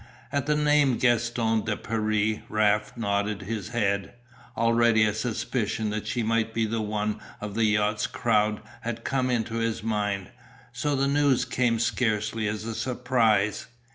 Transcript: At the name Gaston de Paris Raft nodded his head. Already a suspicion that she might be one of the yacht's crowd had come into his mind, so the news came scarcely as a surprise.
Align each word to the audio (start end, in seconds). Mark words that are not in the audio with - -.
At 0.31 0.47
the 0.47 0.55
name 0.55 0.97
Gaston 0.97 1.61
de 1.63 1.77
Paris 1.77 2.39
Raft 2.49 2.97
nodded 2.97 3.43
his 3.43 3.69
head. 3.69 4.15
Already 4.57 5.03
a 5.03 5.13
suspicion 5.13 5.91
that 5.91 6.07
she 6.07 6.23
might 6.23 6.55
be 6.55 6.65
one 6.65 7.19
of 7.39 7.53
the 7.53 7.65
yacht's 7.65 8.07
crowd 8.07 8.63
had 8.81 9.03
come 9.03 9.29
into 9.29 9.57
his 9.57 9.83
mind, 9.83 10.31
so 10.73 10.95
the 10.95 11.07
news 11.07 11.45
came 11.45 11.77
scarcely 11.77 12.47
as 12.47 12.65
a 12.65 12.73
surprise. 12.73 13.67